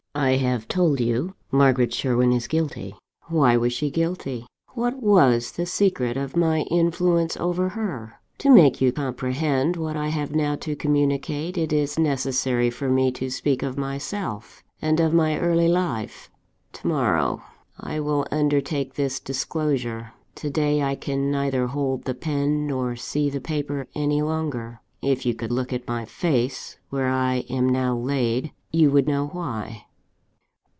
"I 0.13 0.31
have 0.31 0.67
told 0.67 0.99
you 0.99 1.35
Margaret 1.51 1.93
Sherwin 1.93 2.33
is 2.33 2.45
guilty. 2.47 2.95
Why 3.29 3.55
was 3.55 3.71
she 3.71 3.89
guilty? 3.89 4.45
What 4.73 5.01
was 5.01 5.53
the 5.53 5.65
secret 5.65 6.17
of 6.17 6.35
my 6.35 6.59
influence 6.69 7.37
over 7.37 7.69
her? 7.69 8.15
"To 8.39 8.49
make 8.49 8.81
you 8.81 8.91
comprehend 8.91 9.77
what 9.77 9.95
I 9.95 10.09
have 10.09 10.35
now 10.35 10.57
to 10.57 10.75
communicate, 10.75 11.57
it 11.57 11.71
is 11.71 11.97
necessary 11.97 12.69
for 12.69 12.89
me 12.89 13.11
to 13.13 13.29
speak 13.29 13.63
of 13.63 13.77
myself; 13.77 14.65
and 14.81 14.99
of 14.99 15.13
my 15.13 15.39
early 15.39 15.69
life. 15.69 16.29
To 16.73 16.87
morrow, 16.87 17.41
I 17.79 18.01
will 18.01 18.27
undertake 18.31 18.95
this 18.95 19.17
disclosure 19.17 20.11
to 20.35 20.49
day, 20.49 20.83
I 20.83 20.95
can 20.95 21.31
neither 21.31 21.67
hold 21.67 22.03
the 22.03 22.13
pen, 22.15 22.67
nor 22.67 22.97
see 22.97 23.29
the 23.29 23.41
paper 23.41 23.87
any 23.95 24.21
longer. 24.21 24.81
If 25.01 25.25
you 25.25 25.33
could 25.33 25.53
look 25.53 25.71
at 25.71 25.87
my 25.87 26.03
face, 26.03 26.77
where 26.89 27.07
I 27.09 27.45
am 27.49 27.69
now 27.69 27.95
laid, 27.95 28.51
you 28.73 28.91
would 28.91 29.07
know 29.07 29.27
why!" 29.27 29.85